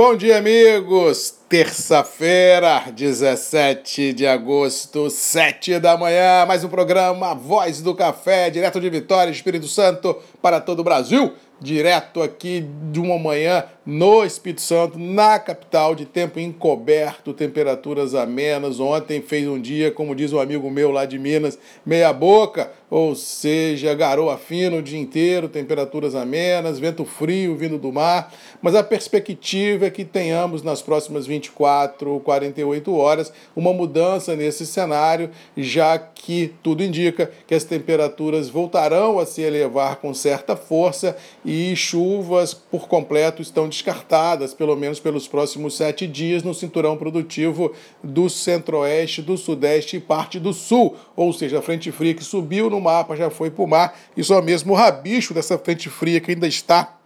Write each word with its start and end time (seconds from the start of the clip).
Bom 0.00 0.16
dia, 0.16 0.38
amigos! 0.38 1.39
Terça-feira, 1.50 2.92
17 2.92 4.12
de 4.12 4.24
agosto, 4.24 5.10
7 5.10 5.80
da 5.80 5.96
manhã, 5.96 6.46
mais 6.46 6.62
um 6.62 6.68
programa 6.68 7.34
Voz 7.34 7.82
do 7.82 7.92
Café, 7.92 8.48
direto 8.50 8.80
de 8.80 8.88
Vitória, 8.88 9.32
Espírito 9.32 9.66
Santo, 9.66 10.16
para 10.40 10.60
todo 10.60 10.78
o 10.78 10.84
Brasil 10.84 11.34
direto 11.60 12.22
aqui 12.22 12.64
de 12.90 12.98
uma 12.98 13.18
manhã 13.18 13.64
no 13.84 14.24
Espírito 14.24 14.62
Santo, 14.62 14.98
na 14.98 15.38
capital, 15.38 15.94
de 15.94 16.06
tempo 16.06 16.38
encoberto, 16.38 17.32
temperaturas 17.34 18.14
amenas. 18.14 18.80
Ontem 18.80 19.20
fez 19.20 19.46
um 19.46 19.60
dia, 19.60 19.90
como 19.90 20.14
diz 20.14 20.32
um 20.32 20.40
amigo 20.40 20.70
meu 20.70 20.90
lá 20.90 21.04
de 21.04 21.18
Minas, 21.18 21.58
meia 21.84 22.12
boca, 22.12 22.70
ou 22.88 23.14
seja, 23.14 23.94
garoa 23.94 24.38
fina 24.38 24.76
o 24.76 24.82
dia 24.82 24.98
inteiro, 24.98 25.48
temperaturas 25.48 26.14
amenas, 26.14 26.78
vento 26.78 27.04
frio 27.04 27.56
vindo 27.56 27.78
do 27.78 27.92
mar. 27.92 28.32
Mas 28.62 28.74
a 28.74 28.82
perspectiva 28.82 29.86
é 29.86 29.90
que 29.90 30.04
tenhamos 30.04 30.62
nas 30.62 30.80
próximas 30.80 31.26
24, 31.40 32.20
48 32.20 32.94
horas 32.94 33.32
uma 33.56 33.72
mudança 33.72 34.36
nesse 34.36 34.66
cenário, 34.66 35.30
já 35.56 35.98
que 35.98 36.52
tudo 36.62 36.84
indica 36.84 37.30
que 37.46 37.54
as 37.54 37.64
temperaturas 37.64 38.48
voltarão 38.48 39.18
a 39.18 39.26
se 39.26 39.40
elevar 39.40 39.96
com 39.96 40.12
certa 40.12 40.54
força 40.54 41.16
e 41.44 41.74
chuvas 41.74 42.52
por 42.52 42.86
completo 42.86 43.40
estão 43.40 43.68
descartadas, 43.68 44.52
pelo 44.52 44.76
menos 44.76 45.00
pelos 45.00 45.26
próximos 45.26 45.76
sete 45.76 46.06
dias, 46.06 46.42
no 46.42 46.54
cinturão 46.54 46.96
produtivo 46.96 47.72
do 48.04 48.28
centro-oeste, 48.28 49.22
do 49.22 49.36
sudeste 49.36 49.96
e 49.96 50.00
parte 50.00 50.38
do 50.38 50.52
sul. 50.52 50.96
Ou 51.16 51.32
seja, 51.32 51.58
a 51.58 51.62
frente 51.62 51.90
fria 51.90 52.14
que 52.14 52.24
subiu 52.24 52.68
no 52.68 52.80
mapa 52.80 53.16
já 53.16 53.30
foi 53.30 53.50
para 53.50 53.64
o 53.64 53.68
mar 53.68 53.98
e 54.16 54.22
só 54.22 54.42
mesmo 54.42 54.72
o 54.72 54.76
rabicho 54.76 55.32
dessa 55.32 55.58
frente 55.58 55.88
fria 55.88 56.20
que 56.20 56.32
ainda 56.32 56.46
está 56.46 56.99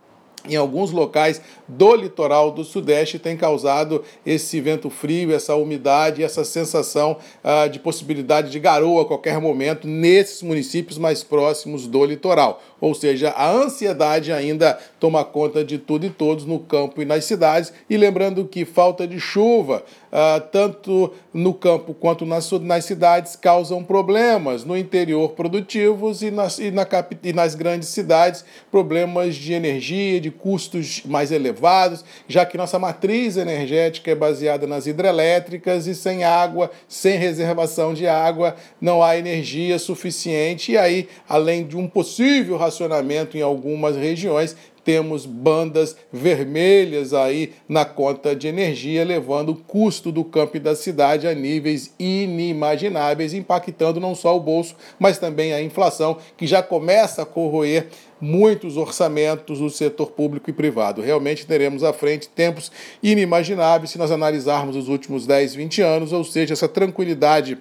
em 0.48 0.56
alguns 0.56 0.90
locais 0.90 1.40
do 1.66 1.94
litoral 1.94 2.50
do 2.50 2.64
Sudeste 2.64 3.18
tem 3.18 3.36
causado 3.36 4.02
esse 4.24 4.60
vento 4.60 4.90
frio, 4.90 5.34
essa 5.34 5.54
umidade, 5.54 6.22
essa 6.22 6.44
sensação 6.44 7.16
uh, 7.42 7.68
de 7.68 7.78
possibilidade 7.78 8.50
de 8.50 8.60
garoa 8.60 9.02
a 9.02 9.06
qualquer 9.06 9.40
momento 9.40 9.88
nesses 9.88 10.42
municípios 10.42 10.98
mais 10.98 11.22
próximos 11.22 11.86
do 11.86 12.04
litoral. 12.04 12.62
Ou 12.80 12.94
seja, 12.94 13.30
a 13.30 13.50
ansiedade 13.50 14.30
ainda 14.30 14.78
toma 15.00 15.24
conta 15.24 15.64
de 15.64 15.78
tudo 15.78 16.04
e 16.04 16.10
todos 16.10 16.44
no 16.44 16.58
campo 16.58 17.00
e 17.00 17.06
nas 17.06 17.24
cidades. 17.24 17.72
E 17.88 17.96
lembrando 17.96 18.44
que 18.44 18.66
falta 18.66 19.06
de 19.06 19.18
chuva, 19.18 19.82
uh, 20.12 20.40
tanto 20.52 21.10
no 21.32 21.54
campo 21.54 21.94
quanto 21.94 22.26
nas, 22.26 22.50
nas 22.52 22.84
cidades, 22.84 23.36
causam 23.36 23.82
problemas 23.82 24.64
no 24.64 24.76
interior 24.76 25.30
produtivos 25.30 26.22
e 26.22 26.30
nas, 26.30 26.58
e, 26.58 26.70
na, 26.70 26.86
e 27.22 27.32
nas 27.32 27.54
grandes 27.54 27.88
cidades, 27.88 28.44
problemas 28.70 29.34
de 29.34 29.54
energia, 29.54 30.20
de 30.20 30.30
custos 30.34 31.02
mais 31.04 31.32
elevados, 31.32 32.04
já 32.28 32.44
que 32.44 32.56
nossa 32.56 32.78
matriz 32.78 33.36
energética 33.36 34.10
é 34.10 34.14
baseada 34.14 34.66
nas 34.66 34.86
hidrelétricas 34.86 35.86
e 35.86 35.94
sem 35.94 36.24
água, 36.24 36.70
sem 36.88 37.16
reservação 37.16 37.94
de 37.94 38.06
água, 38.06 38.56
não 38.80 39.02
há 39.02 39.16
energia 39.16 39.78
suficiente. 39.78 40.72
E 40.72 40.78
aí, 40.78 41.08
além 41.28 41.64
de 41.66 41.76
um 41.76 41.88
possível 41.88 42.56
racionamento 42.56 43.36
em 43.38 43.42
algumas 43.42 43.96
regiões, 43.96 44.56
temos 44.84 45.24
bandas 45.24 45.96
vermelhas 46.12 47.14
aí 47.14 47.54
na 47.68 47.84
conta 47.84 48.36
de 48.36 48.46
energia, 48.46 49.04
levando 49.04 49.50
o 49.50 49.56
custo 49.56 50.12
do 50.12 50.22
campo 50.22 50.56
e 50.56 50.60
da 50.60 50.76
cidade 50.76 51.26
a 51.26 51.34
níveis 51.34 51.94
inimagináveis, 51.98 53.32
impactando 53.32 53.98
não 53.98 54.14
só 54.14 54.36
o 54.36 54.40
bolso, 54.40 54.76
mas 54.98 55.18
também 55.18 55.52
a 55.52 55.62
inflação, 55.62 56.18
que 56.36 56.46
já 56.46 56.62
começa 56.62 57.22
a 57.22 57.26
corroer 57.26 57.88
muitos 58.20 58.76
orçamentos 58.76 59.58
do 59.58 59.70
setor 59.70 60.10
público 60.12 60.48
e 60.48 60.52
privado. 60.52 61.02
Realmente 61.02 61.46
teremos 61.46 61.82
à 61.82 61.92
frente 61.92 62.28
tempos 62.28 62.70
inimagináveis 63.02 63.90
se 63.90 63.98
nós 63.98 64.10
analisarmos 64.10 64.76
os 64.76 64.88
últimos 64.88 65.26
10, 65.26 65.54
20 65.54 65.82
anos, 65.82 66.12
ou 66.12 66.24
seja, 66.24 66.52
essa 66.52 66.68
tranquilidade 66.68 67.58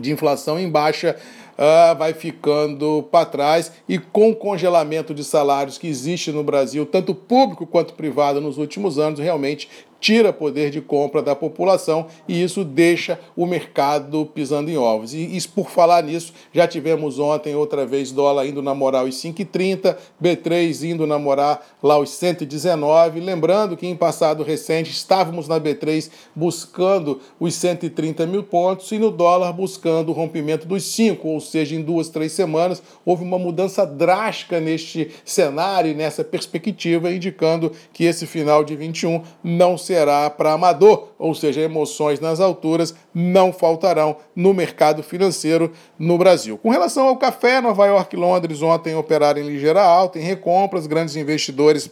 de 0.00 0.12
inflação 0.12 0.58
em 0.58 0.68
baixa 0.68 1.16
uh, 1.56 1.96
vai 1.96 2.12
ficando 2.12 3.06
para 3.10 3.26
trás. 3.26 3.72
E 3.88 3.98
com 3.98 4.30
o 4.30 4.36
congelamento 4.36 5.14
de 5.14 5.24
salários 5.24 5.78
que 5.78 5.88
existe 5.88 6.30
no 6.32 6.44
Brasil, 6.44 6.86
tanto 6.86 7.14
público 7.14 7.66
quanto 7.66 7.94
privado 7.94 8.40
nos 8.40 8.58
últimos 8.58 8.98
anos, 8.98 9.18
realmente 9.20 9.68
tira 10.06 10.32
poder 10.32 10.70
de 10.70 10.80
compra 10.80 11.20
da 11.20 11.34
população 11.34 12.06
e 12.28 12.40
isso 12.40 12.64
deixa 12.64 13.18
o 13.34 13.44
mercado 13.44 14.24
pisando 14.32 14.70
em 14.70 14.76
ovos. 14.76 15.12
E 15.12 15.36
isso, 15.36 15.48
por 15.48 15.68
falar 15.68 16.04
nisso, 16.04 16.32
já 16.52 16.64
tivemos 16.68 17.18
ontem 17.18 17.56
outra 17.56 17.84
vez 17.84 18.12
dólar 18.12 18.46
indo 18.46 18.62
namorar 18.62 19.04
os 19.04 19.16
5,30, 19.16 19.96
B3 20.22 20.90
indo 20.90 21.08
namorar 21.08 21.60
lá 21.82 21.98
os 21.98 22.10
119. 22.10 23.18
Lembrando 23.18 23.76
que 23.76 23.84
em 23.84 23.96
passado 23.96 24.44
recente 24.44 24.92
estávamos 24.92 25.48
na 25.48 25.58
B3 25.58 26.08
buscando 26.36 27.20
os 27.40 27.56
130 27.56 28.26
mil 28.26 28.44
pontos 28.44 28.92
e 28.92 29.00
no 29.00 29.10
dólar 29.10 29.52
buscando 29.52 30.10
o 30.10 30.12
rompimento 30.12 30.68
dos 30.68 30.84
5, 30.84 31.26
ou 31.26 31.40
seja, 31.40 31.74
em 31.74 31.82
duas, 31.82 32.08
três 32.08 32.30
semanas 32.30 32.80
houve 33.04 33.24
uma 33.24 33.40
mudança 33.40 33.84
drástica 33.84 34.60
neste 34.60 35.10
cenário 35.24 35.96
nessa 35.96 36.22
perspectiva, 36.22 37.12
indicando 37.12 37.72
que 37.92 38.04
esse 38.04 38.24
final 38.24 38.62
de 38.62 38.76
21 38.76 39.20
não 39.42 39.76
será 39.76 39.95
para 40.36 40.52
amador, 40.52 41.08
ou 41.18 41.34
seja, 41.34 41.60
emoções 41.60 42.20
nas 42.20 42.40
alturas 42.40 42.94
não 43.14 43.52
faltarão 43.52 44.16
no 44.34 44.52
mercado 44.52 45.02
financeiro 45.02 45.72
no 45.98 46.18
Brasil. 46.18 46.58
Com 46.58 46.70
relação 46.70 47.06
ao 47.06 47.16
café, 47.16 47.60
Nova 47.60 47.86
York 47.86 48.14
e 48.14 48.18
Londres 48.18 48.62
ontem 48.62 48.94
operaram 48.94 49.40
em 49.40 49.46
ligeira 49.46 49.82
alta, 49.82 50.18
em 50.18 50.22
recompras, 50.22 50.86
grandes 50.86 51.16
investidores 51.16 51.90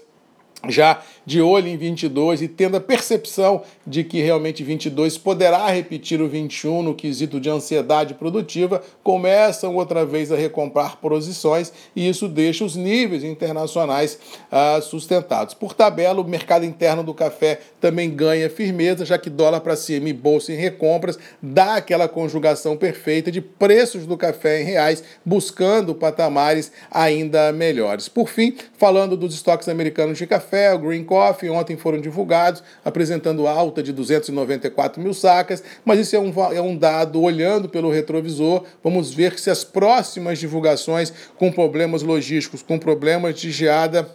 já 0.68 1.02
de 1.26 1.40
olho 1.40 1.68
em 1.68 1.76
22 1.76 2.42
e 2.42 2.48
tendo 2.48 2.76
a 2.76 2.80
percepção 2.80 3.62
de 3.86 4.04
que 4.04 4.20
realmente 4.20 4.62
22 4.62 5.18
poderá 5.18 5.66
repetir 5.68 6.20
o 6.20 6.28
21 6.28 6.82
no 6.82 6.94
quesito 6.94 7.40
de 7.40 7.48
ansiedade 7.48 8.14
produtiva, 8.14 8.82
começam 9.02 9.76
outra 9.76 10.04
vez 10.04 10.30
a 10.30 10.36
recomprar 10.36 10.96
posições 10.98 11.72
e 11.94 12.08
isso 12.08 12.28
deixa 12.28 12.64
os 12.64 12.76
níveis 12.76 13.24
internacionais 13.24 14.18
ah, 14.50 14.80
sustentados. 14.82 15.54
Por 15.54 15.74
tabela, 15.74 16.20
o 16.20 16.28
mercado 16.28 16.64
interno 16.64 17.02
do 17.02 17.14
café 17.14 17.60
também 17.80 18.10
ganha 18.10 18.50
firmeza, 18.50 19.04
já 19.04 19.18
que 19.18 19.30
dólar 19.30 19.60
para 19.60 19.76
cima 19.76 20.08
e 20.08 20.12
bolsa 20.12 20.52
em 20.52 20.56
recompras 20.56 21.18
dá 21.42 21.76
aquela 21.76 22.08
conjugação 22.08 22.76
perfeita 22.76 23.30
de 23.30 23.40
preços 23.40 24.06
do 24.06 24.16
café 24.16 24.62
em 24.62 24.64
reais, 24.64 25.02
buscando 25.24 25.94
patamares 25.94 26.70
ainda 26.90 27.52
melhores. 27.52 28.08
Por 28.08 28.28
fim, 28.28 28.56
falando 28.76 29.16
dos 29.16 29.34
estoques 29.34 29.68
americanos 29.68 30.18
de 30.18 30.26
café, 30.26 30.53
café, 30.54 30.72
o 30.72 30.78
Green 30.78 31.02
Coffee, 31.02 31.50
ontem 31.50 31.76
foram 31.76 32.00
divulgados, 32.00 32.62
apresentando 32.84 33.46
alta 33.48 33.82
de 33.82 33.92
294 33.92 35.02
mil 35.02 35.12
sacas, 35.12 35.62
mas 35.84 35.98
isso 35.98 36.14
é 36.14 36.18
um, 36.18 36.32
é 36.52 36.60
um 36.60 36.76
dado 36.76 37.20
olhando 37.20 37.68
pelo 37.68 37.90
retrovisor. 37.90 38.64
Vamos 38.82 39.12
ver 39.12 39.38
se 39.38 39.50
as 39.50 39.64
próximas 39.64 40.38
divulgações 40.38 41.12
com 41.36 41.50
problemas 41.50 42.02
logísticos, 42.02 42.62
com 42.62 42.78
problemas 42.78 43.34
de 43.34 43.50
geada 43.50 44.08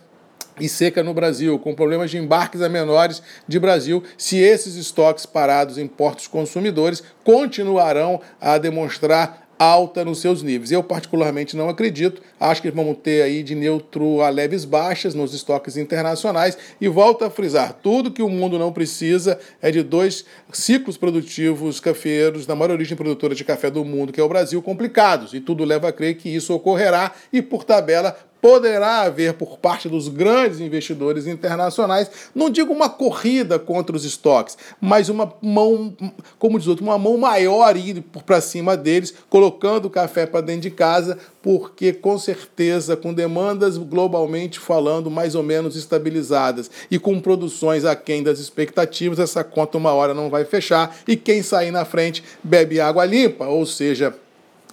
e 0.60 0.68
seca 0.68 1.04
no 1.04 1.14
Brasil, 1.14 1.58
com 1.60 1.74
problemas 1.74 2.12
de 2.12 2.18
embarques 2.18 2.62
a 2.62 2.70
menores 2.70 3.22
de 3.48 3.60
Brasil, 3.60 4.04
se 4.18 4.38
esses 4.38 4.76
estoques 4.76 5.26
parados 5.26 5.78
em 5.78 5.88
portos 5.88 6.28
consumidores 6.28 7.04
continuarão 7.24 8.20
a 8.42 8.58
demonstrar 8.58 9.49
alta 9.60 10.06
nos 10.06 10.22
seus 10.22 10.42
níveis. 10.42 10.72
Eu, 10.72 10.82
particularmente, 10.82 11.58
não 11.58 11.68
acredito. 11.68 12.22
Acho 12.40 12.62
que 12.62 12.72
vamos 12.72 12.98
ter 13.04 13.22
aí 13.22 13.44
de 13.44 13.54
neutro 13.54 14.22
a 14.22 14.30
leves 14.30 14.64
baixas 14.64 15.14
nos 15.14 15.34
estoques 15.34 15.76
internacionais. 15.76 16.58
E 16.80 16.88
volto 16.88 17.26
a 17.26 17.30
frisar: 17.30 17.74
tudo 17.74 18.10
que 18.10 18.24
o 18.24 18.30
mundo 18.30 18.58
não 18.58 18.72
precisa 18.72 19.38
é 19.62 19.70
de 19.70 19.84
dois 19.84 20.24
ciclos 20.54 20.96
produtivos 20.96 21.82
cafeeiros 21.82 22.46
da 22.46 22.56
maior 22.56 22.72
origem 22.72 22.96
produtora 22.96 23.36
de 23.36 23.44
café 23.44 23.70
do 23.70 23.84
mundo, 23.84 24.14
que 24.14 24.22
é 24.22 24.24
o 24.24 24.30
Brasil, 24.30 24.62
complicados. 24.62 25.34
E 25.34 25.42
tudo 25.42 25.66
leva 25.66 25.90
a 25.90 25.92
crer 25.92 26.16
que 26.16 26.34
isso 26.34 26.54
ocorrerá 26.54 27.12
e, 27.34 27.42
por 27.42 27.66
tabela, 27.66 28.18
poderá 28.42 29.02
haver 29.02 29.34
por 29.34 29.58
parte 29.58 29.90
dos 29.90 30.08
grandes 30.08 30.60
investidores 30.60 31.28
internacionais, 31.28 32.10
não 32.34 32.50
digo 32.50 32.74
uma 32.74 32.90
corrida 32.90 33.60
contra 33.60 33.96
os 33.96 34.06
estoques, 34.06 34.58
mas 34.80 35.10
uma 35.10 35.34
mão, 35.42 35.96
como 36.38 36.58
diz 36.58 36.68
outro, 36.68 36.84
uma 36.84 36.98
mão 36.98 37.18
maior 37.18 37.76
ir 37.76 38.04
para 38.26 38.42
cima 38.42 38.78
deles, 38.78 39.14
colocando 39.30 39.86
o 39.86 39.90
café 39.90 40.26
para 40.26 40.42
dentro 40.42 40.62
de 40.62 40.72
casa, 40.72 41.18
porque 41.42 41.94
com 41.94 42.18
certeza, 42.18 42.96
com 42.96 43.14
demandas 43.14 43.78
globalmente 43.78 44.60
falando 44.60 45.10
mais 45.10 45.36
ou 45.36 45.44
menos 45.44 45.76
estabilizadas 45.76 46.70
e 46.90 47.00
com 47.00 47.20
produções 47.20 47.86
aquém 47.86 48.24
das 48.24 48.40
expectativas, 48.40 49.20
essa 49.20 49.44
conta 49.44 49.78
uma 49.78 49.94
hora 49.94 50.14
não 50.14 50.30
vai 50.30 50.46
fechar 50.46 50.98
e 51.08 51.16
quem 51.16 51.42
sair 51.42 51.72
na 51.72 51.86
frente 51.86 52.24
bebe 52.44 52.80
água 52.80 53.06
limpa, 53.06 53.46
ou 53.46 53.66
seja, 53.66 54.14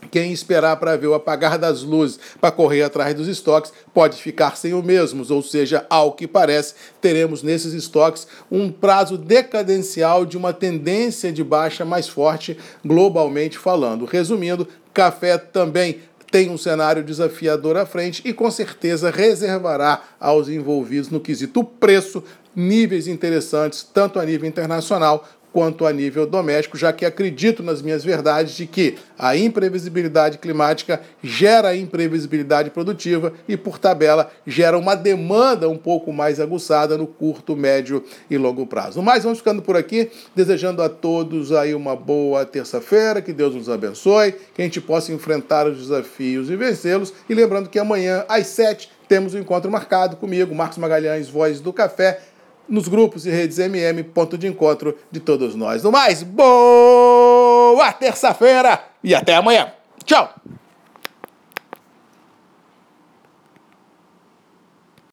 quem 0.06 0.32
esperar 0.32 0.76
para 0.76 0.96
ver 0.96 1.08
o 1.08 1.14
apagar 1.14 1.58
das 1.58 1.82
luzes 1.82 2.18
para 2.40 2.50
correr 2.50 2.82
atrás 2.82 3.14
dos 3.14 3.28
estoques 3.28 3.72
pode 3.92 4.16
ficar 4.16 4.56
sem 4.56 4.72
o 4.72 4.82
mesmo, 4.82 5.24
ou 5.28 5.42
seja, 5.42 5.84
ao 5.90 6.12
que 6.12 6.26
parece, 6.26 6.74
teremos 7.00 7.42
nesses 7.42 7.72
estoques 7.72 8.26
um 8.50 8.70
prazo 8.70 9.18
decadencial 9.18 10.24
de 10.24 10.36
uma 10.36 10.52
tendência 10.52 11.32
de 11.32 11.42
baixa 11.42 11.84
mais 11.84 12.08
forte 12.08 12.56
globalmente 12.84 13.58
falando. 13.58 14.04
Resumindo, 14.04 14.66
café 14.94 15.36
também 15.36 16.00
tem 16.30 16.50
um 16.50 16.58
cenário 16.58 17.02
desafiador 17.02 17.76
à 17.76 17.86
frente 17.86 18.22
e 18.24 18.32
com 18.32 18.50
certeza 18.50 19.10
reservará 19.10 20.02
aos 20.18 20.48
envolvidos 20.48 21.10
no 21.10 21.20
quesito 21.20 21.62
preço 21.62 22.22
níveis 22.54 23.06
interessantes, 23.06 23.82
tanto 23.82 24.18
a 24.18 24.24
nível 24.24 24.48
internacional 24.48 25.26
quanto 25.56 25.86
a 25.86 25.92
nível 25.92 26.26
doméstico, 26.26 26.76
já 26.76 26.92
que 26.92 27.06
acredito 27.06 27.62
nas 27.62 27.80
minhas 27.80 28.04
verdades 28.04 28.54
de 28.54 28.66
que 28.66 28.96
a 29.18 29.34
imprevisibilidade 29.34 30.36
climática 30.36 31.00
gera 31.22 31.74
imprevisibilidade 31.74 32.68
produtiva 32.68 33.32
e, 33.48 33.56
por 33.56 33.78
tabela, 33.78 34.30
gera 34.46 34.76
uma 34.76 34.94
demanda 34.94 35.66
um 35.66 35.78
pouco 35.78 36.12
mais 36.12 36.40
aguçada 36.40 36.98
no 36.98 37.06
curto, 37.06 37.56
médio 37.56 38.04
e 38.28 38.36
longo 38.36 38.66
prazo. 38.66 39.00
Mas 39.00 39.24
vamos 39.24 39.38
ficando 39.38 39.62
por 39.62 39.78
aqui, 39.78 40.10
desejando 40.34 40.82
a 40.82 40.90
todos 40.90 41.50
aí 41.52 41.74
uma 41.74 41.96
boa 41.96 42.44
terça-feira, 42.44 43.22
que 43.22 43.32
Deus 43.32 43.54
nos 43.54 43.70
abençoe, 43.70 44.34
que 44.54 44.60
a 44.60 44.64
gente 44.64 44.82
possa 44.82 45.10
enfrentar 45.10 45.66
os 45.66 45.78
desafios 45.78 46.50
e 46.50 46.56
vencê-los. 46.56 47.14
E 47.30 47.34
lembrando 47.34 47.70
que 47.70 47.78
amanhã, 47.78 48.26
às 48.28 48.46
sete, 48.48 48.90
temos 49.08 49.32
um 49.32 49.38
encontro 49.38 49.70
marcado 49.70 50.16
comigo, 50.16 50.54
Marcos 50.54 50.76
Magalhães, 50.76 51.30
Voz 51.30 51.60
do 51.60 51.72
Café 51.72 52.20
nos 52.68 52.88
grupos 52.88 53.26
e 53.26 53.30
redes 53.30 53.58
MM, 53.58 54.02
ponto 54.02 54.36
de 54.36 54.46
encontro 54.46 54.96
de 55.10 55.20
todos 55.20 55.54
nós. 55.54 55.82
No 55.82 55.92
mais, 55.92 56.22
boa 56.22 57.92
terça-feira 57.92 58.82
e 59.02 59.14
até 59.14 59.34
amanhã. 59.34 59.72
Tchau! 60.04 60.34